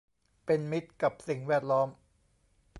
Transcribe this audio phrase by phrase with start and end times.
[0.45, 1.89] เป็นมิตรกับสิ่งแวดล้อม